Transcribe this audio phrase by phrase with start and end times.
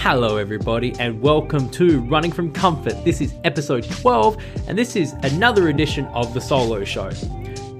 [0.00, 3.04] Hello, everybody, and welcome to Running from Comfort.
[3.04, 7.10] This is episode 12, and this is another edition of The Solo Show.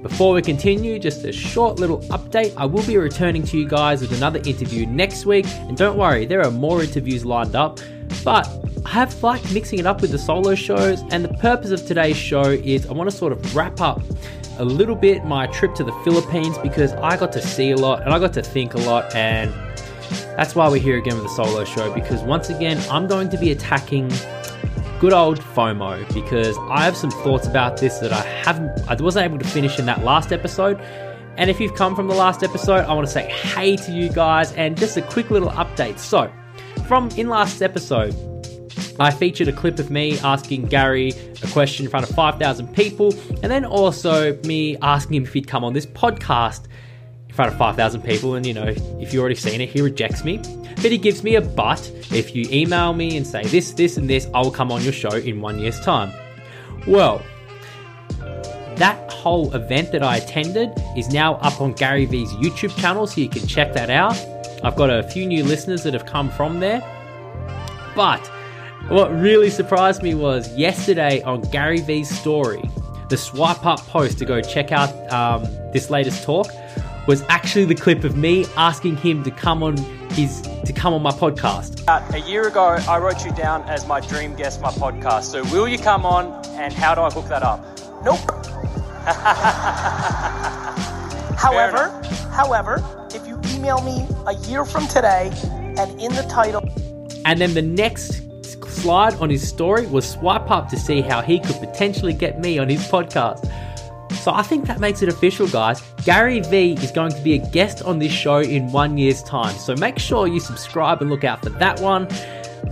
[0.01, 2.53] Before we continue, just a short little update.
[2.57, 6.25] I will be returning to you guys with another interview next week, and don't worry,
[6.25, 7.79] there are more interviews lined up.
[8.25, 8.49] But
[8.85, 12.17] I have liked mixing it up with the solo shows, and the purpose of today's
[12.17, 14.01] show is I want to sort of wrap up
[14.57, 18.01] a little bit my trip to the Philippines because I got to see a lot
[18.01, 19.53] and I got to think a lot, and
[20.39, 23.37] that's why we're here again with the solo show because once again, I'm going to
[23.37, 24.09] be attacking
[25.01, 29.25] good old FOMO because I have some thoughts about this that I haven't, I wasn't
[29.25, 30.79] able to finish in that last episode.
[31.35, 34.07] And if you've come from the last episode, I want to say hey to you
[34.07, 35.99] guys and just a quick little update.
[35.99, 36.31] So,
[36.87, 38.15] from in last episode,
[38.97, 41.11] I featured a clip of me asking Gary
[41.43, 45.49] a question in front of 5,000 people, and then also me asking him if he'd
[45.49, 46.67] come on this podcast
[47.39, 48.35] front of 5,000 people.
[48.35, 50.39] And you know, if you've already seen it, he rejects me.
[50.75, 51.89] But he gives me a but.
[52.11, 54.91] If you email me and say this, this, and this, I will come on your
[54.91, 56.11] show in one year's time.
[56.85, 57.21] Well,
[58.75, 63.21] that whole event that I attended is now up on Gary Vee's YouTube channel, so
[63.21, 64.17] you can check that out.
[64.61, 66.81] I've got a few new listeners that have come from there.
[67.95, 68.19] But
[68.89, 72.69] what really surprised me was yesterday on Gary Vee's story,
[73.07, 76.47] the swipe up post to go check out um, this latest talk
[77.09, 79.75] was actually the clip of me asking him to come on
[80.11, 81.83] his to come on my podcast.
[81.87, 85.23] Uh, a year ago, I wrote you down as my dream guest, my podcast.
[85.23, 87.65] So, will you come on, and how do I hook that up?
[88.05, 88.19] Nope.
[91.35, 91.99] however,
[92.31, 95.31] however, if you email me a year from today
[95.79, 96.61] and in the title,
[97.25, 98.21] and then the next
[98.67, 102.59] slide on his story was swipe up to see how he could potentially get me
[102.59, 103.51] on his podcast.
[104.19, 105.81] So I think that makes it official, guys.
[106.03, 109.55] Gary Vee is going to be a guest on this show in one year's time.
[109.55, 112.07] So make sure you subscribe and look out for that one.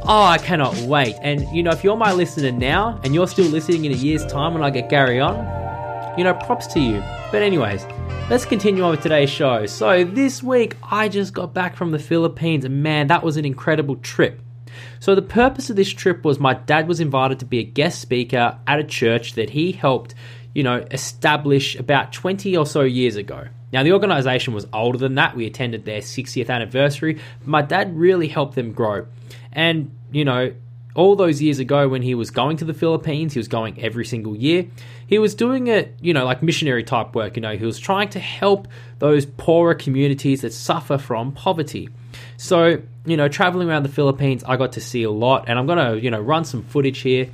[0.04, 1.16] Oh, I cannot wait.
[1.22, 4.26] And you know, if you're my listener now and you're still listening in a year's
[4.26, 5.36] time when I get Gary on,
[6.18, 7.00] you know, props to you.
[7.32, 7.86] But, anyways,
[8.30, 9.66] let's continue on with today's show.
[9.68, 13.46] So, this week I just got back from the Philippines, and man, that was an
[13.46, 14.42] incredible trip.
[15.00, 18.02] So, the purpose of this trip was my dad was invited to be a guest
[18.02, 20.16] speaker at a church that he helped,
[20.58, 23.48] you know, establish about 20 or so years ago.
[23.72, 25.36] Now, the organization was older than that.
[25.36, 27.20] We attended their 60th anniversary.
[27.46, 29.06] My dad really helped them grow.
[29.52, 30.56] And, you know,
[30.96, 34.04] all those years ago when he was going to the Philippines, he was going every
[34.04, 34.66] single year.
[35.06, 37.36] He was doing it, you know, like missionary type work.
[37.36, 38.68] You know, he was trying to help
[38.98, 41.88] those poorer communities that suffer from poverty.
[42.38, 45.68] So, you know, traveling around the Philippines, I got to see a lot, and I'm
[45.68, 47.30] going to, you know, run some footage here.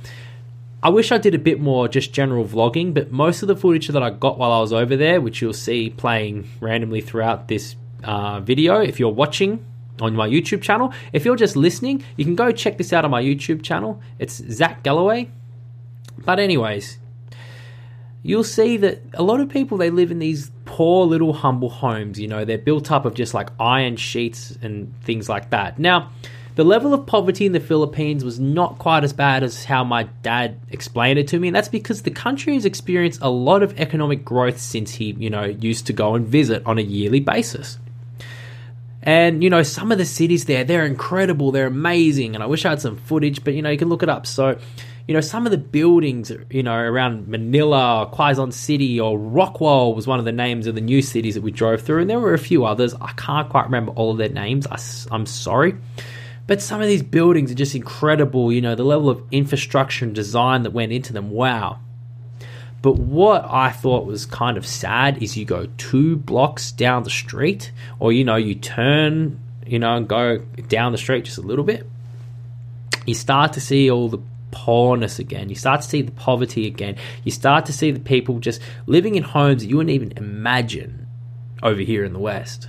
[0.84, 3.88] I wish I did a bit more just general vlogging, but most of the footage
[3.88, 7.74] that I got while I was over there, which you'll see playing randomly throughout this
[8.04, 9.64] uh, video, if you're watching
[10.02, 13.10] on my YouTube channel, if you're just listening, you can go check this out on
[13.10, 14.02] my YouTube channel.
[14.18, 15.30] It's Zach Galloway.
[16.18, 16.98] But, anyways,
[18.22, 22.18] you'll see that a lot of people they live in these poor little humble homes
[22.18, 26.10] you know they're built up of just like iron sheets and things like that now
[26.56, 30.04] the level of poverty in the Philippines was not quite as bad as how my
[30.22, 33.78] dad explained it to me, and that's because the country has experienced a lot of
[33.80, 37.78] economic growth since he, you know, used to go and visit on a yearly basis.
[39.02, 42.64] And you know, some of the cities there, they're incredible, they're amazing, and I wish
[42.64, 44.24] I had some footage, but you know, you can look it up.
[44.24, 44.56] So,
[45.08, 50.06] you know, some of the buildings, you know, around Manila, Quezon City, or Rockwell was
[50.06, 52.32] one of the names of the new cities that we drove through, and there were
[52.32, 52.94] a few others.
[52.94, 54.68] I can't quite remember all of their names.
[54.68, 54.78] I,
[55.14, 55.74] I'm sorry.
[56.46, 60.14] But some of these buildings are just incredible, you know, the level of infrastructure and
[60.14, 61.30] design that went into them.
[61.30, 61.80] Wow.
[62.82, 67.10] But what I thought was kind of sad is you go two blocks down the
[67.10, 71.42] street, or, you know, you turn, you know, and go down the street just a
[71.42, 71.88] little bit.
[73.06, 75.48] You start to see all the poorness again.
[75.48, 76.96] You start to see the poverty again.
[77.24, 81.06] You start to see the people just living in homes that you wouldn't even imagine
[81.62, 82.68] over here in the West.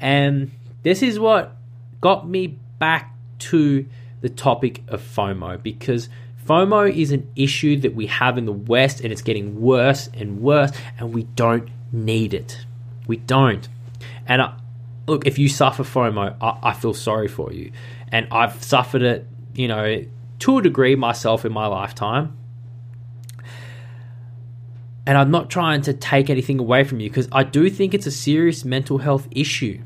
[0.00, 0.50] And
[0.82, 1.56] this is what
[2.00, 3.86] got me back to
[4.20, 6.08] the topic of FOMO because
[6.46, 10.40] FOMO is an issue that we have in the West and it's getting worse and
[10.40, 12.64] worse, and we don't need it.
[13.06, 13.68] We don't.
[14.26, 14.54] And I,
[15.06, 17.72] look, if you suffer FOMO, I, I feel sorry for you.
[18.08, 20.04] And I've suffered it, you know,
[20.40, 22.36] to a degree myself in my lifetime.
[25.06, 28.06] And I'm not trying to take anything away from you because I do think it's
[28.06, 29.80] a serious mental health issue,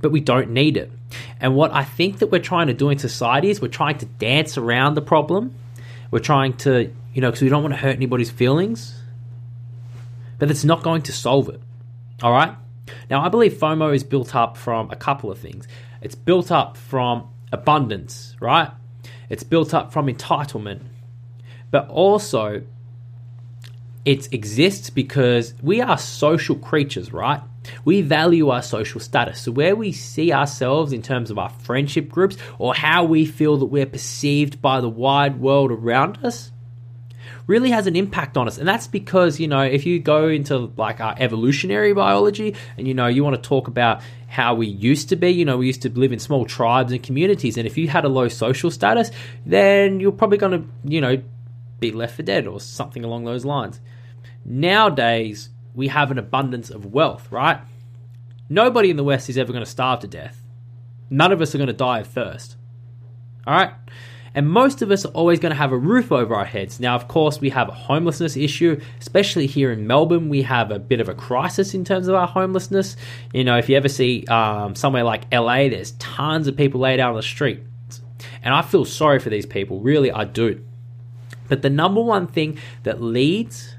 [0.00, 0.90] but we don't need it.
[1.40, 4.06] And what I think that we're trying to do in society is we're trying to
[4.06, 5.54] dance around the problem.
[6.10, 9.00] We're trying to, you know, because we don't want to hurt anybody's feelings,
[10.38, 11.60] but it's not going to solve it.
[12.22, 12.54] All right?
[13.10, 15.68] Now, I believe FOMO is built up from a couple of things.
[16.00, 18.70] It's built up from abundance, right?
[19.28, 20.80] It's built up from entitlement.
[21.70, 22.62] But also,
[24.04, 27.42] it exists because we are social creatures, right?
[27.84, 29.40] We value our social status.
[29.40, 33.56] So, where we see ourselves in terms of our friendship groups or how we feel
[33.58, 36.50] that we're perceived by the wide world around us
[37.48, 38.58] really has an impact on us.
[38.58, 42.94] And that's because, you know, if you go into like our evolutionary biology and, you
[42.94, 45.82] know, you want to talk about how we used to be, you know, we used
[45.82, 47.56] to live in small tribes and communities.
[47.56, 49.10] And if you had a low social status,
[49.46, 51.22] then you're probably going to, you know,
[51.80, 53.80] be left for dead or something along those lines.
[54.44, 55.48] Nowadays,
[55.78, 57.60] we have an abundance of wealth, right?
[58.48, 60.42] Nobody in the West is ever going to starve to death.
[61.08, 62.56] None of us are going to die of thirst.
[63.46, 63.70] All right?
[64.34, 66.80] And most of us are always going to have a roof over our heads.
[66.80, 70.28] Now, of course, we have a homelessness issue, especially here in Melbourne.
[70.28, 72.96] We have a bit of a crisis in terms of our homelessness.
[73.32, 76.98] You know, if you ever see um, somewhere like LA, there's tons of people laid
[76.98, 77.60] out on the street.
[78.42, 80.60] And I feel sorry for these people, really, I do.
[81.48, 83.76] But the number one thing that leads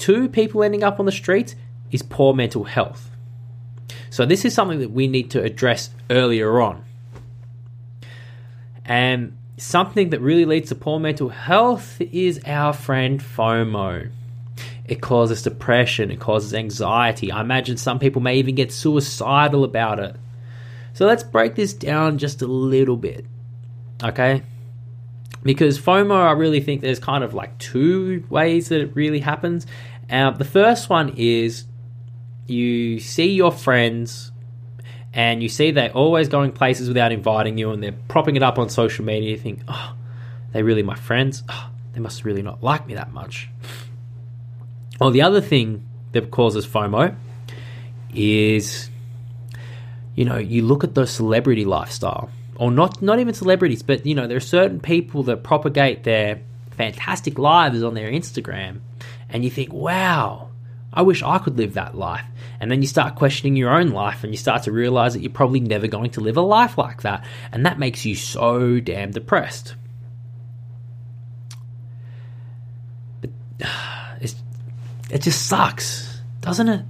[0.00, 1.54] to people ending up on the streets
[1.90, 3.10] is poor mental health.
[4.10, 6.84] So, this is something that we need to address earlier on.
[8.84, 14.10] And something that really leads to poor mental health is our friend FOMO.
[14.84, 17.30] It causes depression, it causes anxiety.
[17.30, 20.16] I imagine some people may even get suicidal about it.
[20.94, 23.26] So let's break this down just a little bit.
[24.02, 24.42] Okay?
[25.42, 29.66] Because FOMO, I really think there's kind of like two ways that it really happens.
[30.10, 31.64] Uh, the first one is
[32.46, 34.32] you see your friends
[35.12, 38.58] and you see they're always going places without inviting you and they're propping it up
[38.58, 39.30] on social media.
[39.30, 39.94] You think, oh,
[40.52, 41.42] they really my friends?
[41.48, 43.48] Oh, they must really not like me that much.
[45.00, 47.14] Well, the other thing that causes FOMO
[48.14, 48.90] is,
[50.14, 54.14] you know, you look at the celebrity lifestyle, or not not even celebrities, but you
[54.14, 56.40] know, there are certain people that propagate their
[56.72, 58.80] fantastic lives on their Instagram,
[59.30, 60.50] and you think, wow,
[60.92, 62.24] I wish I could live that life.
[62.58, 65.30] And then you start questioning your own life and you start to realize that you're
[65.30, 67.24] probably never going to live a life like that.
[67.52, 69.76] And that makes you so damn depressed.
[73.20, 73.30] But
[74.20, 74.34] it's,
[75.10, 76.84] it just sucks, doesn't it?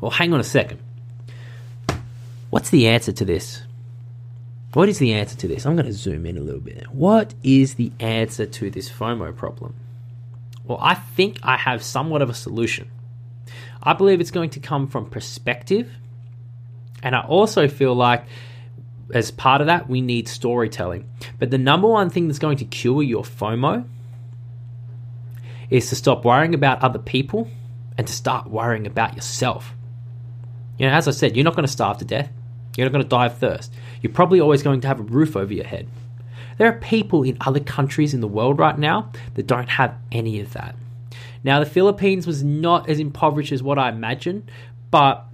[0.00, 0.80] Well, hang on a second.
[2.48, 3.62] What's the answer to this?
[4.72, 5.66] What is the answer to this?
[5.66, 6.86] I'm going to zoom in a little bit.
[6.92, 9.74] What is the answer to this FOMO problem?
[10.70, 12.92] Well, I think I have somewhat of a solution.
[13.82, 15.90] I believe it's going to come from perspective.
[17.02, 18.24] And I also feel like,
[19.12, 21.10] as part of that, we need storytelling.
[21.40, 23.84] But the number one thing that's going to cure your FOMO
[25.70, 27.50] is to stop worrying about other people
[27.98, 29.74] and to start worrying about yourself.
[30.78, 32.30] You know, as I said, you're not going to starve to death.
[32.76, 33.74] You're not going to die of thirst.
[34.02, 35.88] You're probably always going to have a roof over your head.
[36.60, 40.40] There are people in other countries in the world right now that don't have any
[40.40, 40.76] of that.
[41.42, 44.50] Now, the Philippines was not as impoverished as what I imagined,
[44.90, 45.24] but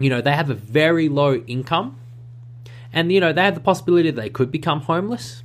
[0.00, 2.00] you know, they have a very low income.
[2.94, 5.42] And you know, they have the possibility that they could become homeless.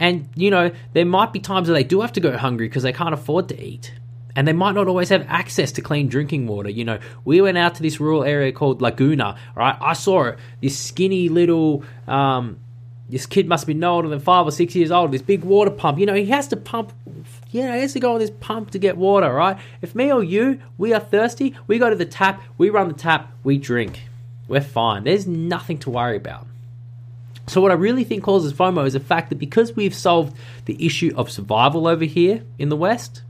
[0.00, 2.82] And you know, there might be times where they do have to go hungry because
[2.82, 3.94] they can't afford to eat.
[4.34, 6.68] And they might not always have access to clean drinking water.
[6.68, 9.76] You know, we went out to this rural area called Laguna, right?
[9.80, 12.58] I saw it, this skinny little um,
[13.12, 15.12] this kid must be no older than five or six years old.
[15.12, 16.94] This big water pump, you know, he has to pump.
[17.50, 19.58] You know, he has to go on this pump to get water, right?
[19.82, 22.94] If me or you, we are thirsty, we go to the tap, we run the
[22.94, 24.08] tap, we drink.
[24.48, 25.04] We're fine.
[25.04, 26.46] There's nothing to worry about.
[27.48, 30.84] So, what I really think causes FOMO is the fact that because we've solved the
[30.84, 33.22] issue of survival over here in the West,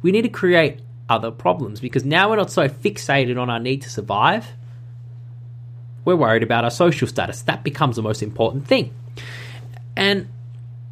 [0.00, 0.80] we need to create
[1.10, 4.46] other problems because now we're not so fixated on our need to survive
[6.04, 7.42] we're worried about our social status.
[7.42, 8.94] That becomes the most important thing.
[9.96, 10.28] And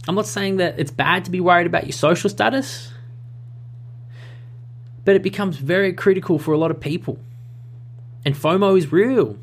[0.09, 2.91] I'm not saying that it's bad to be worried about your social status,
[5.05, 7.19] but it becomes very critical for a lot of people.
[8.25, 9.37] And FOMO is real.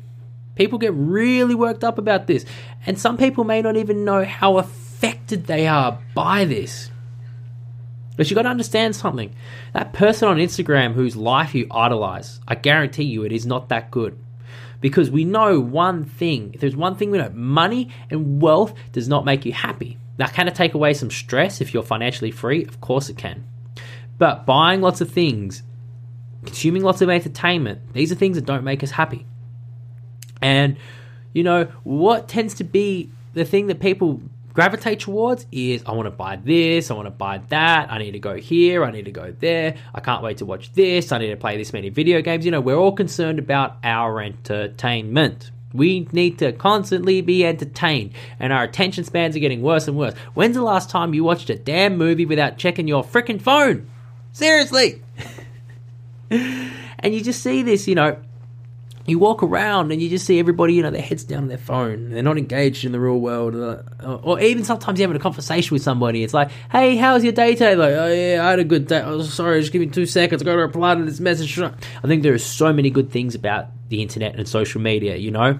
[0.56, 2.44] People get really worked up about this.
[2.86, 6.90] And some people may not even know how affected they are by this.
[8.16, 9.34] But you've got to understand something.
[9.72, 13.90] That person on Instagram whose life you idolize, I guarantee you it is not that
[13.90, 14.18] good
[14.80, 16.52] because we know one thing.
[16.54, 19.98] If there's one thing we know, money and wealth does not make you happy.
[20.18, 22.64] Now, can it take away some stress if you're financially free?
[22.64, 23.44] Of course it can.
[24.18, 25.62] But buying lots of things,
[26.44, 29.26] consuming lots of entertainment, these are things that don't make us happy.
[30.42, 30.76] And,
[31.32, 34.20] you know, what tends to be the thing that people
[34.52, 38.12] gravitate towards is I want to buy this, I want to buy that, I need
[38.12, 41.18] to go here, I need to go there, I can't wait to watch this, I
[41.18, 42.44] need to play this many video games.
[42.44, 45.50] You know, we're all concerned about our entertainment.
[45.72, 50.14] We need to constantly be entertained, and our attention spans are getting worse and worse.
[50.34, 53.88] When's the last time you watched a damn movie without checking your freaking phone?
[54.32, 55.00] Seriously!
[56.30, 58.16] and you just see this, you know,
[59.10, 61.58] you walk around and you just see everybody, you know, their heads down on their
[61.58, 62.10] phone.
[62.10, 63.54] They're not engaged in the real world.
[63.54, 66.22] Uh, or even sometimes you're having a conversation with somebody.
[66.22, 67.76] It's like, hey, how's your day today?
[67.76, 69.02] Like, oh, yeah, I had a good day.
[69.04, 70.42] Oh, sorry, just give me two seconds.
[70.42, 71.58] i got to reply to this message.
[71.58, 71.72] I
[72.04, 75.58] think there are so many good things about the internet and social media, you know?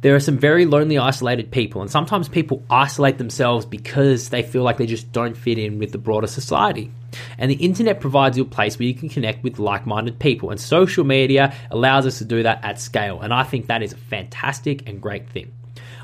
[0.00, 4.62] There are some very lonely, isolated people, and sometimes people isolate themselves because they feel
[4.62, 6.92] like they just don't fit in with the broader society.
[7.36, 10.50] And the internet provides you a place where you can connect with like minded people,
[10.50, 13.20] and social media allows us to do that at scale.
[13.20, 15.52] And I think that is a fantastic and great thing.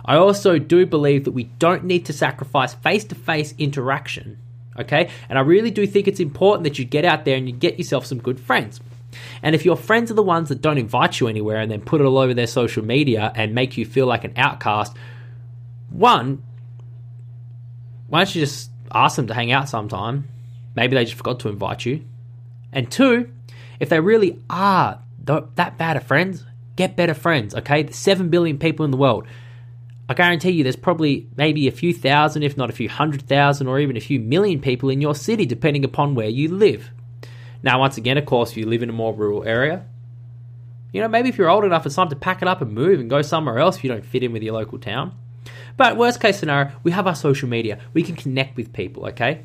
[0.05, 4.39] I also do believe that we don't need to sacrifice face to face interaction.
[4.77, 5.09] Okay?
[5.29, 7.79] And I really do think it's important that you get out there and you get
[7.79, 8.81] yourself some good friends.
[9.43, 12.01] And if your friends are the ones that don't invite you anywhere and then put
[12.01, 14.97] it all over their social media and make you feel like an outcast,
[15.91, 16.43] one,
[18.09, 20.29] why don't you just ask them to hang out sometime?
[20.75, 22.05] Maybe they just forgot to invite you.
[22.73, 23.33] And two,
[23.81, 26.45] if they really are that bad of friends,
[26.77, 27.83] get better friends, okay?
[27.83, 29.27] There's 7 billion people in the world.
[30.09, 33.69] I guarantee you there's probably maybe a few thousand, if not a few hundred thousand,
[33.69, 36.91] or even a few million people in your city, depending upon where you live.
[37.65, 39.87] Now, once again, of course, if you live in a more rural area,
[40.93, 43.01] you know, maybe if you're old enough, it's time to pack it up and move
[43.01, 45.15] and go somewhere else if you don't fit in with your local town.
[45.79, 47.81] But worst case scenario, we have our social media.
[47.95, 49.45] We can connect with people, okay?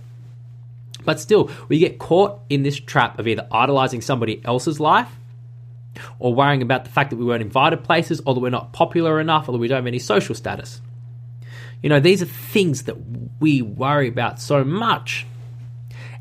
[1.06, 5.10] But still, we get caught in this trap of either idolizing somebody else's life
[6.20, 9.22] or worrying about the fact that we weren't invited places or that we're not popular
[9.22, 10.82] enough or that we don't have any social status.
[11.82, 12.98] You know, these are things that
[13.40, 15.26] we worry about so much.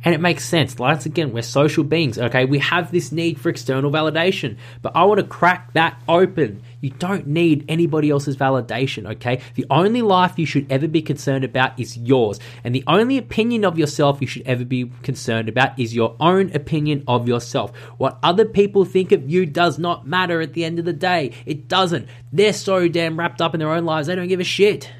[0.04, 0.76] And it makes sense.
[0.76, 2.44] Once again, we're social beings, okay?
[2.44, 4.56] We have this need for external validation.
[4.80, 6.62] But I want to crack that open.
[6.80, 9.40] You don't need anybody else's validation, okay?
[9.56, 12.38] The only life you should ever be concerned about is yours.
[12.62, 16.54] And the only opinion of yourself you should ever be concerned about is your own
[16.54, 17.76] opinion of yourself.
[17.96, 21.32] What other people think of you does not matter at the end of the day.
[21.44, 22.08] It doesn't.
[22.32, 24.92] They're so damn wrapped up in their own lives, they don't give a shit.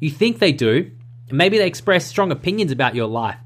[0.00, 0.90] You think they do.
[1.30, 3.38] Maybe they express strong opinions about your life.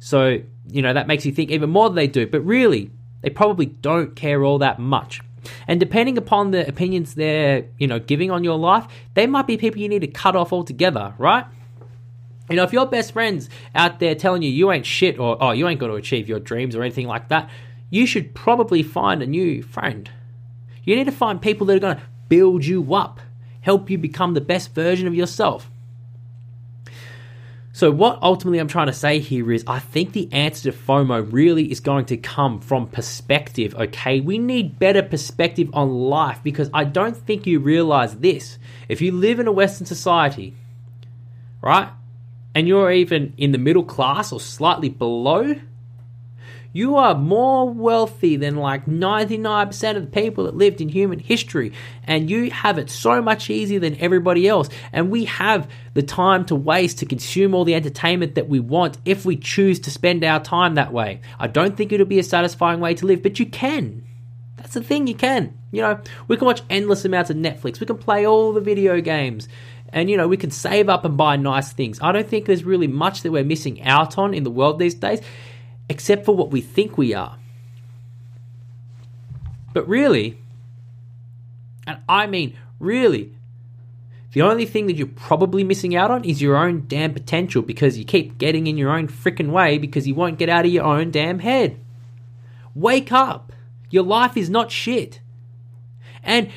[0.00, 0.40] So,
[0.70, 2.26] you know, that makes you think even more than they do.
[2.26, 2.90] But really,
[3.22, 5.20] they probably don't care all that much.
[5.66, 9.56] And depending upon the opinions they're, you know, giving on your life, they might be
[9.56, 11.46] people you need to cut off altogether, right?
[12.50, 15.50] You know, if your best friends out there telling you you ain't shit or oh,
[15.50, 17.50] you ain't going to achieve your dreams or anything like that,
[17.90, 20.10] you should probably find a new friend.
[20.82, 23.20] You need to find people that are going to build you up,
[23.60, 25.70] help you become the best version of yourself.
[27.78, 31.32] So, what ultimately I'm trying to say here is I think the answer to FOMO
[31.32, 34.18] really is going to come from perspective, okay?
[34.18, 38.58] We need better perspective on life because I don't think you realize this.
[38.88, 40.56] If you live in a Western society,
[41.62, 41.88] right,
[42.52, 45.54] and you're even in the middle class or slightly below,
[46.72, 51.72] you are more wealthy than like 99% of the people that lived in human history.
[52.04, 54.68] And you have it so much easier than everybody else.
[54.92, 58.98] And we have the time to waste to consume all the entertainment that we want
[59.06, 61.22] if we choose to spend our time that way.
[61.38, 64.04] I don't think it'll be a satisfying way to live, but you can.
[64.56, 65.56] That's the thing, you can.
[65.72, 69.00] You know, we can watch endless amounts of Netflix, we can play all the video
[69.00, 69.48] games.
[69.90, 71.98] And you know, we can save up and buy nice things.
[72.02, 74.94] I don't think there's really much that we're missing out on in the world these
[74.94, 75.22] days
[75.88, 77.38] except for what we think we are.
[79.72, 80.38] But really,
[81.86, 83.32] and I mean really,
[84.32, 87.96] the only thing that you're probably missing out on is your own damn potential because
[87.98, 90.84] you keep getting in your own freaking way because you won't get out of your
[90.84, 91.78] own damn head.
[92.74, 93.52] Wake up.
[93.90, 95.20] Your life is not shit.
[96.22, 96.50] And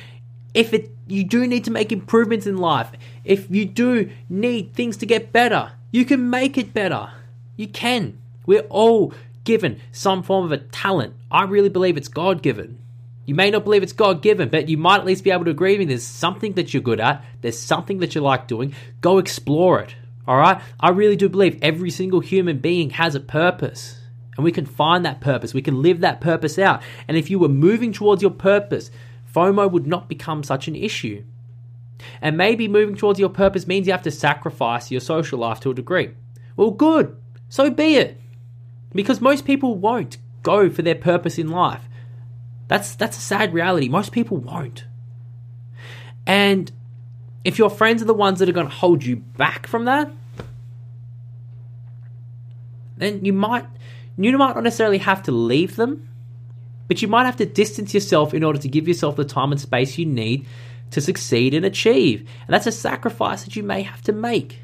[0.54, 2.90] if it you do need to make improvements in life,
[3.24, 7.10] if you do need things to get better, you can make it better.
[7.56, 8.18] You can.
[8.46, 9.12] We're all
[9.44, 11.14] given some form of a talent.
[11.30, 12.78] I really believe it's God given.
[13.24, 15.50] You may not believe it's God given, but you might at least be able to
[15.52, 15.84] agree with me.
[15.86, 18.74] There's something that you're good at, there's something that you like doing.
[19.00, 19.94] Go explore it.
[20.26, 20.60] All right?
[20.78, 23.98] I really do believe every single human being has a purpose.
[24.36, 25.52] And we can find that purpose.
[25.52, 26.82] We can live that purpose out.
[27.06, 28.90] And if you were moving towards your purpose,
[29.34, 31.24] FOMO would not become such an issue.
[32.20, 35.70] And maybe moving towards your purpose means you have to sacrifice your social life to
[35.70, 36.10] a degree.
[36.56, 37.16] Well, good.
[37.48, 38.20] So be it.
[38.94, 41.82] Because most people won't go for their purpose in life.
[42.68, 43.88] That's that's a sad reality.
[43.88, 44.84] Most people won't.
[46.26, 46.70] And
[47.44, 50.10] if your friends are the ones that are going to hold you back from that,
[52.96, 53.66] then you might
[54.16, 56.08] you might not necessarily have to leave them,
[56.88, 59.60] But you might have to distance yourself in order to give yourself the time and
[59.60, 60.46] space you need
[60.90, 62.20] to succeed and achieve.
[62.46, 64.61] And that's a sacrifice that you may have to make.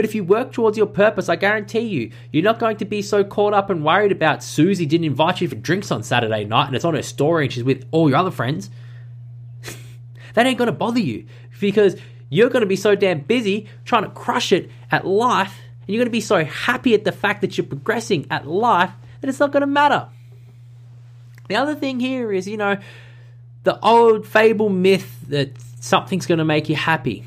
[0.00, 3.02] But if you work towards your purpose, I guarantee you, you're not going to be
[3.02, 6.68] so caught up and worried about Susie didn't invite you for drinks on Saturday night
[6.68, 8.70] and it's on her story and she's with all your other friends.
[10.32, 11.26] that ain't going to bother you
[11.60, 11.96] because
[12.30, 16.00] you're going to be so damn busy trying to crush it at life and you're
[16.00, 19.38] going to be so happy at the fact that you're progressing at life that it's
[19.38, 20.08] not going to matter.
[21.50, 22.78] The other thing here is, you know,
[23.64, 27.22] the old fable myth that something's going to make you happy.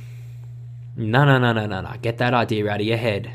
[0.95, 1.93] No, no, no, no, no, no.
[2.01, 3.33] Get that idea out of your head.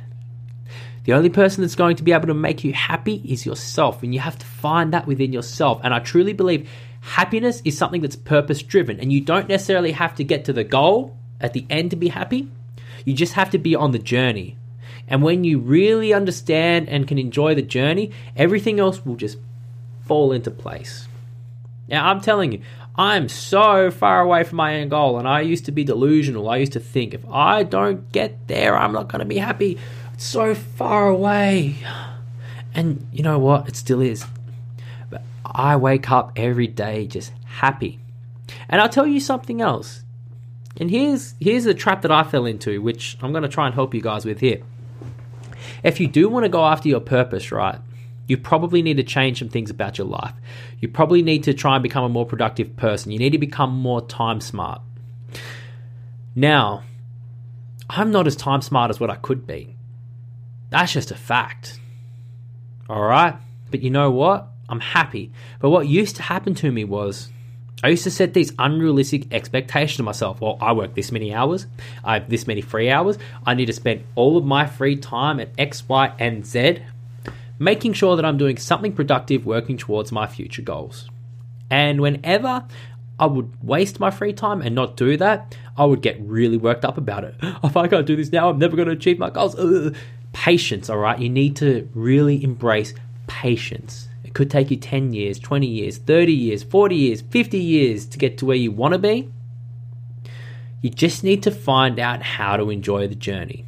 [1.05, 4.13] The only person that's going to be able to make you happy is yourself, and
[4.13, 5.81] you have to find that within yourself.
[5.83, 6.69] And I truly believe
[7.01, 10.65] happiness is something that's purpose driven, and you don't necessarily have to get to the
[10.65, 12.51] goal at the end to be happy.
[13.05, 14.57] You just have to be on the journey.
[15.09, 19.39] And when you really understand and can enjoy the journey, everything else will just
[20.03, 21.09] fall into place.
[21.89, 22.61] Now, I'm telling you,
[22.99, 26.51] I'm so far away from my end goal, and I used to be delusional.
[26.51, 29.79] I used to think if I don't get there, I'm not going to be happy.
[30.15, 31.77] It's so far away.
[32.75, 33.69] And you know what?
[33.69, 34.27] It still is.
[35.09, 38.01] But I wake up every day just happy.
[38.69, 40.03] And I'll tell you something else.
[40.77, 43.75] And here's here's the trap that I fell into, which I'm going to try and
[43.75, 44.61] help you guys with here.
[45.85, 47.79] If you do want to go after your purpose, right?
[48.29, 50.35] You probably need to change some things about your life.
[50.81, 53.11] You probably need to try and become a more productive person.
[53.11, 54.83] You need to become more time smart.
[56.37, 56.85] Now,
[57.91, 59.75] I'm not as time smart as what I could be.
[60.71, 61.81] That's just a fact.
[62.89, 63.35] All right?
[63.71, 64.49] But you know what?
[64.69, 65.33] I'm happy.
[65.61, 67.33] But what used to happen to me was
[67.83, 70.41] I used to set these unrealistic expectations of myself.
[70.43, 71.67] Well, I work this many hours,
[72.05, 73.17] I have this many free hours,
[73.47, 76.83] I need to spend all of my free time at X, Y, and Z
[77.59, 81.09] making sure that I'm doing something productive working towards my future goals.
[81.71, 82.65] And whenever
[83.19, 86.85] I would waste my free time and not do that, I would get really worked
[86.85, 87.35] up about it.
[87.65, 89.59] if I can't do this now, I'm never going to achieve my goals.
[89.59, 89.95] Ugh.
[90.33, 91.19] Patience, all right?
[91.19, 92.95] You need to really embrace
[93.27, 94.09] patience.
[94.23, 98.19] It could take you 10 years, 20 years, 30 years, 40 years, 50 years to
[98.19, 99.31] get to where you want to be.
[100.83, 103.65] You just need to find out how to enjoy the journey.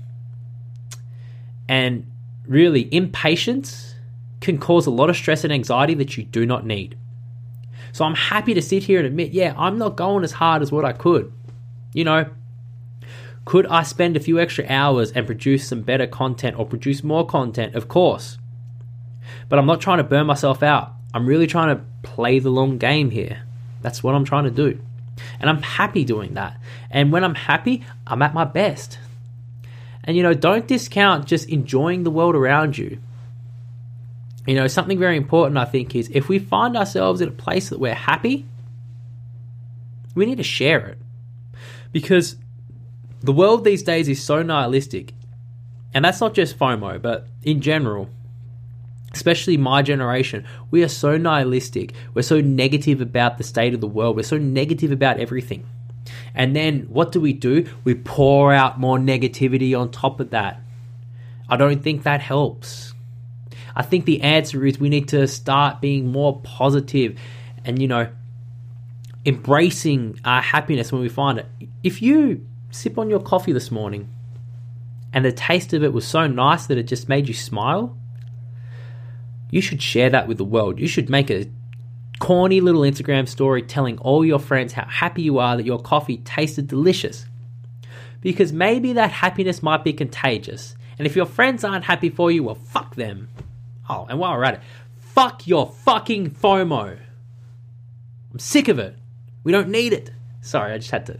[1.68, 2.09] And
[2.50, 3.94] really, impatience
[4.40, 6.98] can cause a lot of stress and anxiety that you do not need.
[7.92, 10.72] So I'm happy to sit here and admit, yeah, I'm not going as hard as
[10.72, 11.32] what I could.
[11.94, 12.26] You know,
[13.44, 17.26] could I spend a few extra hours and produce some better content or produce more
[17.26, 17.74] content?
[17.74, 18.38] Of course.
[19.48, 20.92] But I'm not trying to burn myself out.
[21.14, 23.42] I'm really trying to play the long game here.
[23.82, 24.80] That's what I'm trying to do.
[25.38, 26.58] And I'm happy doing that.
[26.90, 28.98] And when I'm happy, I'm at my best.
[30.04, 32.98] And you know, don't discount just enjoying the world around you.
[34.46, 37.68] You know, something very important I think is if we find ourselves in a place
[37.68, 38.46] that we're happy,
[40.14, 40.98] we need to share it.
[41.92, 42.36] Because
[43.20, 45.12] the world these days is so nihilistic.
[45.92, 48.08] And that's not just FOMO, but in general,
[49.12, 51.92] especially my generation, we are so nihilistic.
[52.14, 54.16] We're so negative about the state of the world.
[54.16, 55.66] We're so negative about everything.
[56.34, 57.68] And then what do we do?
[57.84, 60.60] We pour out more negativity on top of that.
[61.48, 62.94] I don't think that helps.
[63.74, 67.18] I think the answer is we need to start being more positive
[67.64, 68.08] and, you know,
[69.26, 71.46] embracing our happiness when we find it.
[71.82, 74.08] If you sip on your coffee this morning
[75.12, 77.96] and the taste of it was so nice that it just made you smile,
[79.50, 80.78] you should share that with the world.
[80.78, 81.46] You should make a
[82.20, 86.18] corny little Instagram story telling all your friends how happy you are that your coffee
[86.18, 87.26] tasted delicious.
[88.20, 90.76] Because maybe that happiness might be contagious.
[90.98, 93.28] And if your friends aren't happy for you, well, fuck them.
[93.88, 94.60] Oh, and while we're at it,
[94.98, 96.98] fuck your fucking FOMO.
[98.32, 98.94] I'm sick of it.
[99.42, 100.10] We don't need it.
[100.42, 101.18] Sorry, I just had to.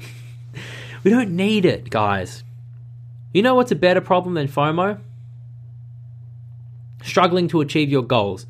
[1.04, 2.42] we don't need it, guys.
[3.34, 4.98] You know what's a better problem than FOMO?
[7.02, 8.46] Struggling to achieve your goals.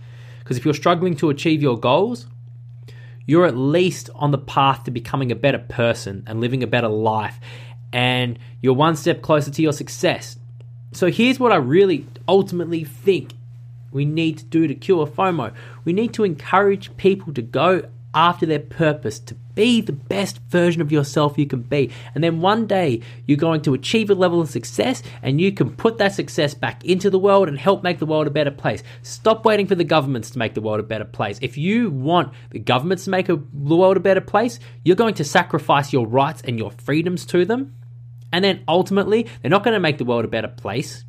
[0.49, 2.27] Because if you're struggling to achieve your goals,
[3.27, 6.89] you're at least on the path to becoming a better person and living a better
[6.89, 7.39] life.
[7.93, 10.39] And you're one step closer to your success.
[10.93, 13.35] So here's what I really ultimately think
[13.93, 15.53] we need to do to cure FOMO.
[15.85, 17.83] We need to encourage people to go
[18.15, 21.91] after their purpose, to be the best version of yourself you can be.
[22.15, 25.75] And then one day you're going to achieve a level of success and you can
[25.75, 28.83] put that success back into the world and help make the world a better place.
[29.03, 31.39] Stop waiting for the governments to make the world a better place.
[31.43, 35.15] If you want the governments to make a, the world a better place, you're going
[35.15, 37.75] to sacrifice your rights and your freedoms to them.
[38.33, 41.05] And then ultimately, they're not going to make the world a better place.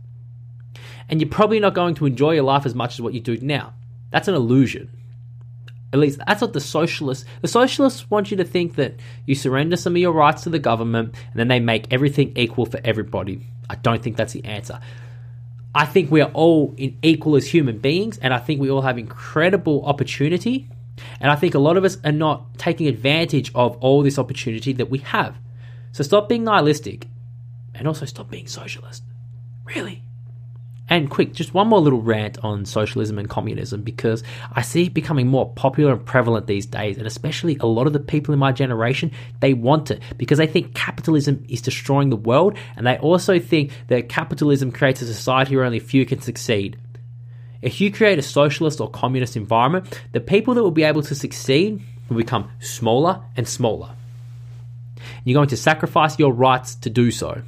[1.10, 3.38] And you're probably not going to enjoy your life as much as what you do
[3.42, 3.74] now.
[4.12, 4.90] That's an illusion.
[5.92, 7.26] At least that's what the socialists.
[7.42, 10.60] The socialists want you to think that you surrender some of your rights to the
[10.60, 13.48] government and then they make everything equal for everybody.
[13.70, 14.80] I don't think that's the answer.
[15.74, 18.98] I think we are all equal as human beings, and I think we all have
[18.98, 20.68] incredible opportunity.
[21.20, 24.74] And I think a lot of us are not taking advantage of all this opportunity
[24.74, 25.38] that we have.
[25.92, 27.08] So stop being nihilistic
[27.76, 29.04] and also stop being socialist.
[29.64, 30.04] Really.
[30.90, 34.94] And quick, just one more little rant on socialism and communism because I see it
[34.94, 38.40] becoming more popular and prevalent these days, and especially a lot of the people in
[38.40, 42.98] my generation, they want it because they think capitalism is destroying the world, and they
[42.98, 46.76] also think that capitalism creates a society where only a few can succeed.
[47.62, 51.14] If you create a socialist or communist environment, the people that will be able to
[51.14, 53.92] succeed will become smaller and smaller.
[55.24, 57.44] You're going to sacrifice your rights to do so.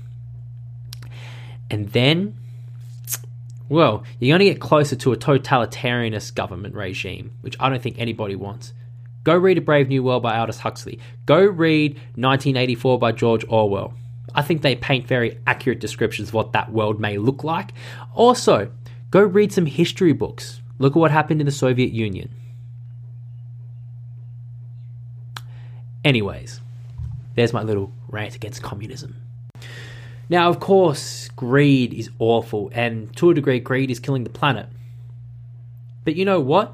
[1.69, 2.36] And then
[3.71, 7.97] well, you're going to get closer to a totalitarianist government regime, which I don't think
[7.97, 8.73] anybody wants.
[9.23, 10.99] Go read A Brave New World by Aldous Huxley.
[11.25, 13.93] Go read 1984 by George Orwell.
[14.36, 17.71] I think they paint very accurate descriptions of what that world may look like.
[18.13, 18.69] Also,
[19.10, 20.60] go read some history books.
[20.77, 22.29] Look at what happened in the Soviet Union.
[26.03, 26.60] Anyways,
[27.36, 29.15] there's my little rant against communism.
[30.32, 34.67] Now, of course, greed is awful, and to a degree, greed is killing the planet.
[36.06, 36.74] But you know what?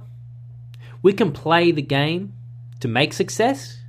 [1.01, 2.33] We can play the game
[2.81, 3.79] to make success,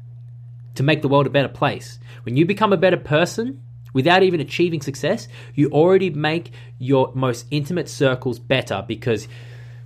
[0.76, 1.98] to make the world a better place.
[2.22, 3.60] When you become a better person,
[3.92, 9.28] without even achieving success, you already make your most intimate circles better because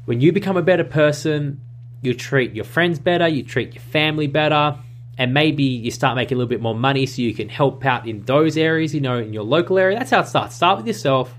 [0.04, 1.60] when you become a better person,
[2.02, 4.78] you treat your friends better, you treat your family better,
[5.18, 8.08] and maybe you start making a little bit more money so you can help out
[8.08, 9.98] in those areas, you know, in your local area.
[9.98, 10.56] That's how it starts.
[10.56, 11.34] Start with yourself,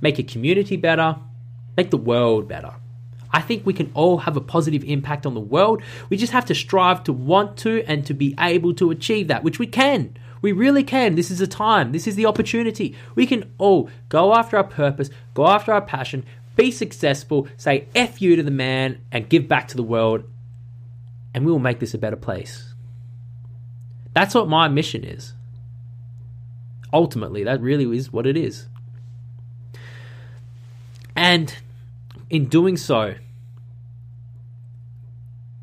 [0.00, 1.16] make your community better,
[1.76, 2.74] make the world better.
[3.32, 5.82] I think we can all have a positive impact on the world.
[6.10, 9.42] We just have to strive to want to and to be able to achieve that,
[9.42, 10.16] which we can.
[10.42, 11.14] We really can.
[11.14, 11.92] This is the time.
[11.92, 12.96] This is the opportunity.
[13.14, 16.24] We can all go after our purpose, go after our passion,
[16.56, 20.24] be successful, say F you to the man, and give back to the world,
[21.32, 22.71] and we will make this a better place.
[24.14, 25.32] That's what my mission is.
[26.92, 28.66] Ultimately, that really is what it is.
[31.16, 31.54] And
[32.28, 33.14] in doing so,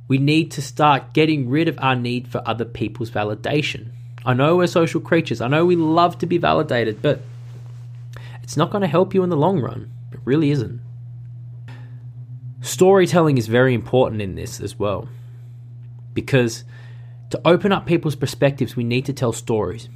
[0.07, 3.89] we need to start getting rid of our need for other people's validation.
[4.25, 5.41] I know we're social creatures.
[5.41, 7.21] I know we love to be validated, but
[8.41, 9.91] it's not going to help you in the long run.
[10.11, 10.81] It really isn't.
[12.61, 15.07] Storytelling is very important in this as well
[16.13, 16.63] because
[17.29, 19.89] to open up people's perspectives, we need to tell stories.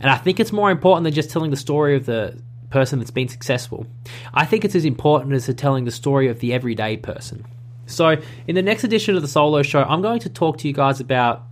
[0.00, 3.10] And I think it's more important than just telling the story of the person that's
[3.10, 3.86] been successful.
[4.34, 7.44] I think it's as important as telling the story of the everyday person.
[7.86, 8.16] So,
[8.48, 11.00] in the next edition of the solo show, I'm going to talk to you guys
[11.00, 11.42] about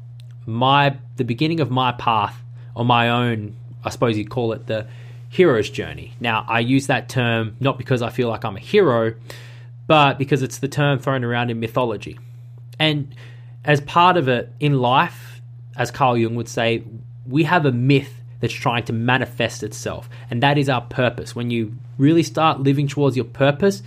[0.47, 2.37] my the beginning of my path
[2.75, 4.89] on my own, I suppose you'd call it the
[5.29, 6.13] hero's journey.
[6.21, 9.15] Now, I use that term not because I feel like I'm a hero,
[9.87, 12.19] but because it's the term thrown around in mythology.
[12.79, 13.15] And
[13.65, 15.41] as part of it in life,
[15.77, 16.85] as Carl Jung would say,
[17.27, 20.09] we have a myth that's trying to manifest itself.
[20.31, 21.35] And that is our purpose.
[21.35, 23.83] When you really start living towards your purpose,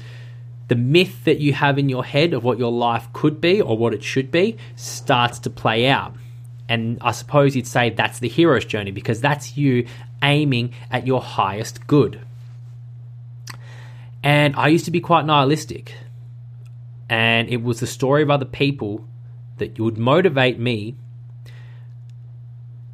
[0.67, 3.77] the myth that you have in your head of what your life could be or
[3.77, 6.15] what it should be starts to play out.
[6.67, 9.87] And I suppose you'd say that's the hero's journey because that's you
[10.21, 12.19] aiming at your highest good.
[14.23, 15.93] And I used to be quite nihilistic.
[17.09, 19.07] And it was the story of other people
[19.57, 20.95] that would motivate me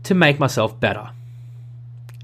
[0.04, 1.10] to make myself better.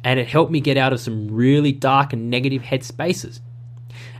[0.03, 3.39] And it helped me get out of some really dark and negative headspaces.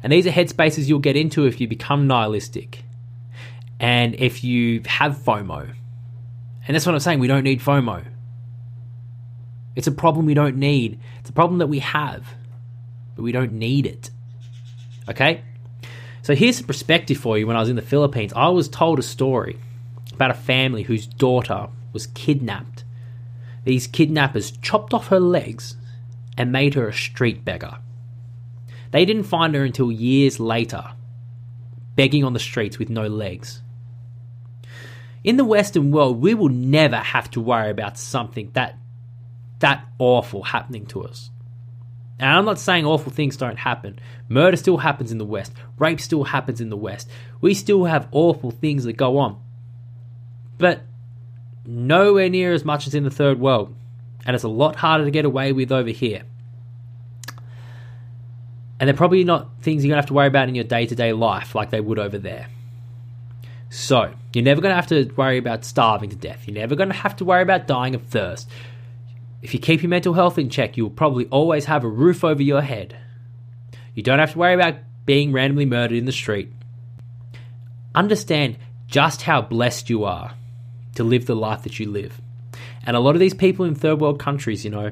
[0.03, 2.83] And these are headspaces you'll get into if you become nihilistic
[3.79, 5.73] and if you have FOMO.
[6.67, 8.05] And that's what I'm saying, we don't need FOMO.
[9.75, 10.99] It's a problem we don't need.
[11.19, 12.27] It's a problem that we have,
[13.15, 14.09] but we don't need it.
[15.09, 15.43] Okay?
[16.21, 18.33] So here's some perspective for you when I was in the Philippines.
[18.35, 19.57] I was told a story
[20.19, 22.83] about a family whose daughter was kidnapped.
[23.63, 25.77] These kidnappers chopped off her legs
[26.37, 27.77] and made her a street beggar.
[28.91, 30.83] They didn't find her until years later,
[31.95, 33.61] begging on the streets with no legs.
[35.23, 38.77] In the Western world, we will never have to worry about something that
[39.59, 41.29] that awful happening to us.
[42.19, 43.99] And I'm not saying awful things don't happen.
[44.27, 45.53] Murder still happens in the West.
[45.77, 47.09] Rape still happens in the West.
[47.39, 49.41] We still have awful things that go on
[50.59, 50.81] but
[51.65, 53.73] nowhere near as much as in the third world.
[54.25, 56.23] And it's a lot harder to get away with over here.
[58.79, 60.85] And they're probably not things you're going to have to worry about in your day
[60.85, 62.47] to day life like they would over there.
[63.71, 66.47] So, you're never going to have to worry about starving to death.
[66.47, 68.49] You're never going to have to worry about dying of thirst.
[69.41, 72.23] If you keep your mental health in check, you will probably always have a roof
[72.23, 72.97] over your head.
[73.93, 76.51] You don't have to worry about being randomly murdered in the street.
[77.93, 80.33] Understand just how blessed you are
[80.99, 82.21] to live the life that you live.
[82.85, 84.91] And a lot of these people in third world countries, you know,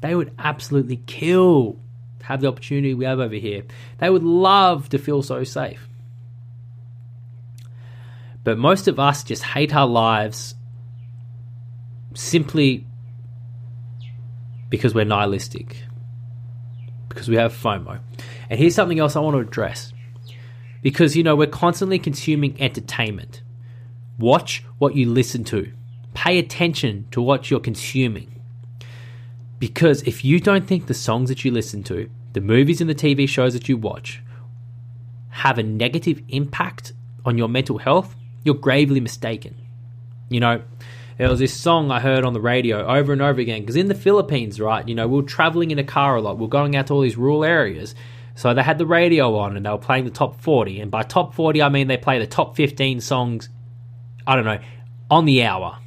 [0.00, 1.76] they would absolutely kill
[2.20, 3.64] to have the opportunity we have over here.
[3.98, 5.88] They would love to feel so safe.
[8.44, 10.54] But most of us just hate our lives
[12.14, 12.86] simply
[14.70, 15.82] because we're nihilistic,
[17.08, 17.98] because we have FOMO.
[18.48, 19.92] And here's something else I want to address.
[20.82, 23.42] Because, you know, we're constantly consuming entertainment.
[24.18, 25.72] Watch what you listen to,
[26.14, 28.42] pay attention to what you're consuming.
[29.58, 32.94] Because if you don't think the songs that you listen to, the movies and the
[32.94, 34.22] TV shows that you watch,
[35.30, 36.92] have a negative impact
[37.24, 39.54] on your mental health, you're gravely mistaken.
[40.28, 40.62] You know,
[41.16, 43.88] there was this song I heard on the radio over and over again because in
[43.88, 46.38] the Philippines, right, you know, we are traveling in a car a lot.
[46.38, 47.94] We are going out to all these rural areas.
[48.34, 50.80] So they had the radio on and they were playing the top 40.
[50.80, 53.48] And by top 40, I mean they play the top 15 songs,
[54.28, 54.60] I don't know,
[55.10, 55.78] on the hour,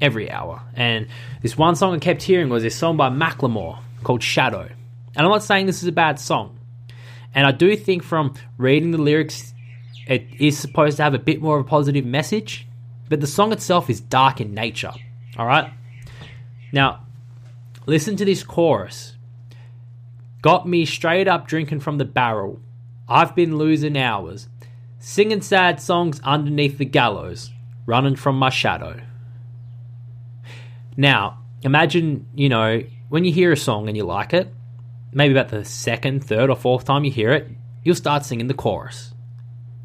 [0.00, 0.60] every hour.
[0.74, 1.06] And
[1.42, 4.62] this one song I kept hearing was this song by Macklemore called Shadow.
[4.62, 6.58] And I'm not saying this is a bad song.
[7.32, 9.54] And I do think from reading the lyrics,
[10.08, 12.66] it is supposed to have a bit more of a positive message,
[13.08, 14.92] but the song itself is dark in nature.
[15.36, 15.72] All right?
[16.72, 17.06] Now,
[17.86, 19.14] listen to this chorus.
[20.42, 22.60] Got me straight up drinking from the barrel.
[23.08, 24.48] I've been losing hours.
[24.98, 27.52] Singing sad songs underneath the gallows.
[27.88, 29.00] Running from my shadow.
[30.94, 34.52] Now, imagine, you know, when you hear a song and you like it,
[35.10, 37.48] maybe about the second, third, or fourth time you hear it,
[37.82, 39.14] you'll start singing the chorus.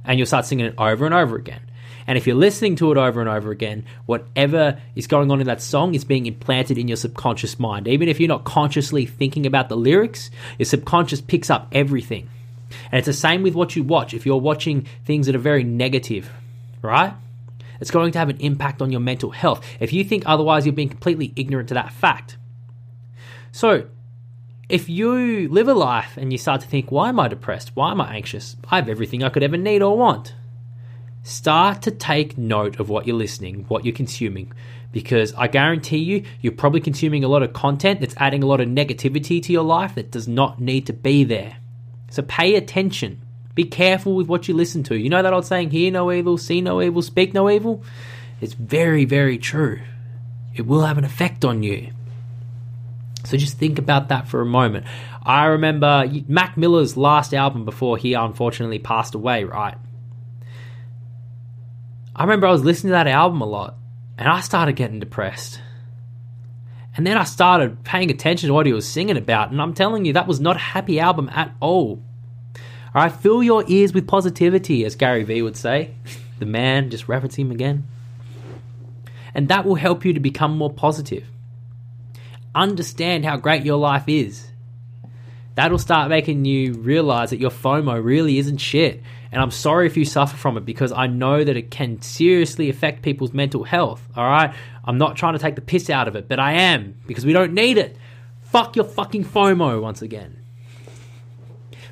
[0.04, 1.62] And you'll start singing it over and over again.
[2.06, 5.48] And if you're listening to it over and over again, whatever is going on in
[5.48, 7.88] that song is being implanted in your subconscious mind.
[7.88, 12.30] Even if you're not consciously thinking about the lyrics, your subconscious picks up everything.
[12.92, 14.14] And it's the same with what you watch.
[14.14, 16.30] If you're watching things that are very negative,
[16.82, 17.14] right?
[17.80, 19.66] It's going to have an impact on your mental health.
[19.80, 22.38] If you think otherwise, you're being completely ignorant to that fact.
[23.52, 23.88] So,
[24.70, 27.72] if you live a life and you start to think, why am I depressed?
[27.76, 28.56] Why am I anxious?
[28.70, 30.34] I have everything I could ever need or want
[31.24, 34.52] start to take note of what you're listening, what you're consuming,
[34.92, 38.62] because I guarantee you, you're probably consuming a lot of content that's adding a lot
[38.62, 41.58] of negativity to your life that does not need to be there.
[42.12, 43.22] So pay attention.
[43.56, 44.98] Be careful with what you listen to.
[44.98, 47.84] You know that old saying, hear no evil, see no evil, speak no evil?
[48.42, 49.80] It's very, very true.
[50.56, 51.92] It will have an effect on you.
[53.26, 54.86] So just think about that for a moment.
[55.24, 59.78] I remember Mac Miller's last album before he unfortunately passed away, right?
[62.16, 63.76] I remember I was listening to that album a lot
[64.18, 65.62] and I started getting depressed.
[66.96, 70.06] And then I started paying attention to what he was singing about, and I'm telling
[70.06, 72.04] you, that was not a happy album at all.
[72.96, 75.96] All right, fill your ears with positivity, as Gary Vee would say.
[76.40, 77.88] the man, just reference him again.
[79.34, 81.26] And that will help you to become more positive.
[82.54, 84.48] Understand how great your life is.
[85.56, 89.02] That'll start making you realize that your FOMO really isn't shit
[89.34, 92.70] and I'm sorry if you suffer from it because I know that it can seriously
[92.70, 94.08] affect people's mental health.
[94.16, 94.54] All right.
[94.86, 97.34] I'm not trying to take the piss out of it, but I am because we
[97.34, 97.98] don't need it.
[98.44, 100.43] Fuck your fucking FOMO once again.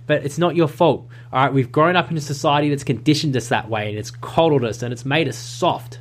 [0.08, 1.08] But it's not your fault.
[1.32, 1.54] All right.
[1.54, 4.82] We've grown up in a society that's conditioned us that way and it's coddled us
[4.82, 6.00] and it's made us soft.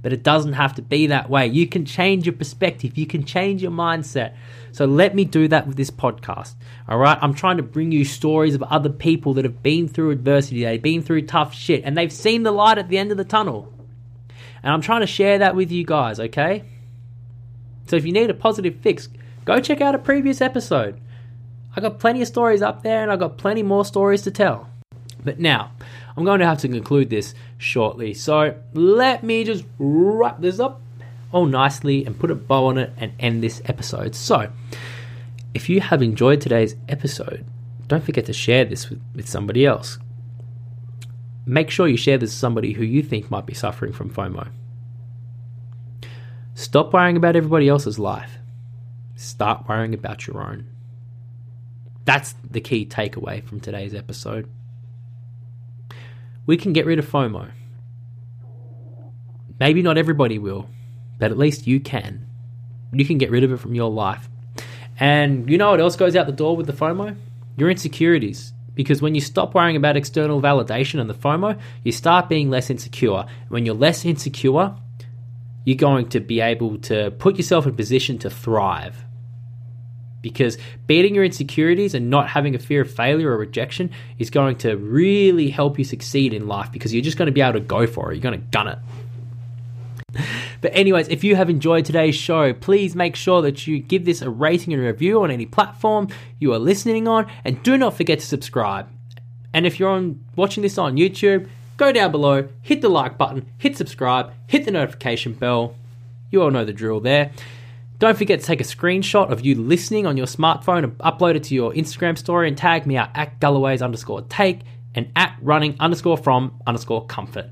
[0.00, 1.48] But it doesn't have to be that way.
[1.48, 4.34] You can change your perspective, you can change your mindset.
[4.70, 6.54] So let me do that with this podcast.
[6.88, 7.18] All right.
[7.20, 10.80] I'm trying to bring you stories of other people that have been through adversity, they've
[10.80, 13.72] been through tough shit, and they've seen the light at the end of the tunnel.
[14.62, 16.64] And I'm trying to share that with you guys, okay?
[17.86, 19.08] So if you need a positive fix,
[19.44, 21.00] go check out a previous episode.
[21.78, 24.68] I got plenty of stories up there and I got plenty more stories to tell.
[25.22, 25.70] But now,
[26.16, 28.14] I'm going to have to conclude this shortly.
[28.14, 30.80] So let me just wrap this up
[31.30, 34.16] all nicely and put a bow on it and end this episode.
[34.16, 34.50] So,
[35.54, 37.46] if you have enjoyed today's episode,
[37.86, 39.98] don't forget to share this with, with somebody else.
[41.46, 44.48] Make sure you share this with somebody who you think might be suffering from FOMO.
[46.56, 48.32] Stop worrying about everybody else's life.
[49.14, 50.66] Start worrying about your own.
[52.08, 54.48] That's the key takeaway from today's episode.
[56.46, 57.50] We can get rid of FOMO.
[59.60, 60.70] Maybe not everybody will,
[61.18, 62.26] but at least you can.
[62.94, 64.26] You can get rid of it from your life.
[64.98, 67.14] And you know what else goes out the door with the FOMO?
[67.58, 68.54] Your insecurities.
[68.74, 72.70] Because when you stop worrying about external validation and the FOMO, you start being less
[72.70, 73.26] insecure.
[73.50, 74.74] When you're less insecure,
[75.66, 79.04] you're going to be able to put yourself in position to thrive.
[80.20, 84.56] Because beating your insecurities and not having a fear of failure or rejection is going
[84.58, 87.60] to really help you succeed in life because you're just going to be able to
[87.60, 88.16] go for it.
[88.16, 88.78] You're going to gun it.
[90.60, 94.22] But, anyways, if you have enjoyed today's show, please make sure that you give this
[94.22, 96.08] a rating and review on any platform
[96.40, 98.88] you are listening on, and do not forget to subscribe.
[99.54, 103.46] And if you're on watching this on YouTube, go down below, hit the like button,
[103.58, 105.76] hit subscribe, hit the notification bell.
[106.30, 107.30] You all know the drill there.
[107.98, 111.42] Don't forget to take a screenshot of you listening on your smartphone and upload it
[111.44, 114.60] to your Instagram story and tag me out at Gulliways underscore take
[114.94, 117.50] and at running underscore from underscore comfort.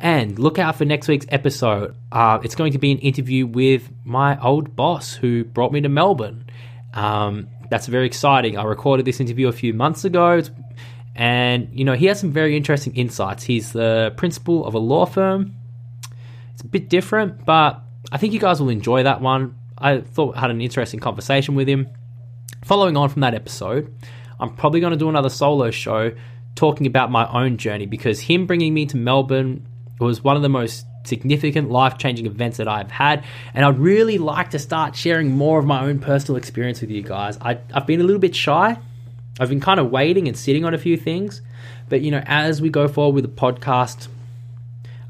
[0.00, 1.94] And look out for next week's episode.
[2.10, 5.88] Uh, it's going to be an interview with my old boss who brought me to
[5.88, 6.44] Melbourne.
[6.92, 8.58] Um, that's very exciting.
[8.58, 10.42] I recorded this interview a few months ago,
[11.14, 13.44] and you know he has some very interesting insights.
[13.44, 15.54] He's the principal of a law firm.
[16.52, 17.80] It's a bit different, but
[18.12, 19.56] I think you guys will enjoy that one.
[19.78, 21.88] I thought I had an interesting conversation with him.
[22.64, 23.94] Following on from that episode,
[24.40, 26.12] I'm probably going to do another solo show
[26.54, 29.66] talking about my own journey because him bringing me to Melbourne
[30.00, 33.24] was one of the most significant life changing events that I've had.
[33.54, 37.02] And I'd really like to start sharing more of my own personal experience with you
[37.02, 37.38] guys.
[37.40, 38.78] I, have been a little bit shy.
[39.38, 41.42] I've been kind of waiting and sitting on a few things.
[41.88, 44.08] But, you know, as we go forward with the podcast,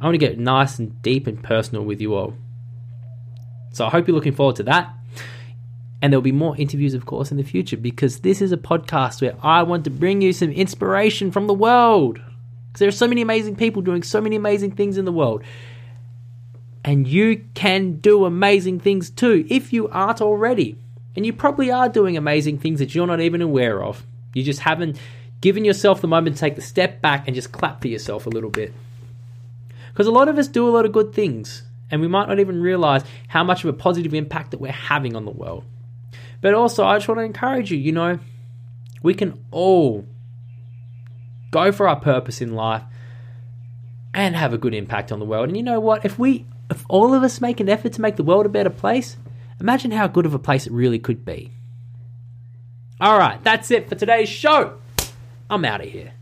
[0.00, 2.34] I want to get nice and deep and personal with you all.
[3.76, 4.90] So I hope you're looking forward to that.
[6.00, 9.20] And there'll be more interviews, of course, in the future because this is a podcast
[9.20, 12.14] where I want to bring you some inspiration from the world.
[12.14, 15.42] Because there are so many amazing people doing so many amazing things in the world.
[16.86, 20.78] And you can do amazing things too if you aren't already.
[21.14, 24.06] And you probably are doing amazing things that you're not even aware of.
[24.32, 24.98] You just haven't
[25.42, 28.30] given yourself the moment to take the step back and just clap for yourself a
[28.30, 28.72] little bit.
[29.92, 32.40] Because a lot of us do a lot of good things, and we might not
[32.40, 35.64] even realize how much of a positive impact that we're having on the world.
[36.40, 38.18] But also, I just want to encourage you you know,
[39.02, 40.06] we can all
[41.50, 42.82] go for our purpose in life,
[44.16, 45.48] and have a good impact on the world.
[45.48, 46.04] And you know what?
[46.04, 48.70] If we, if all of us make an effort to make the world a better
[48.70, 49.18] place,
[49.60, 51.52] imagine how good of a place it really could be.
[52.98, 54.78] All right, that's it for today's show.
[55.50, 56.14] I'm out of here.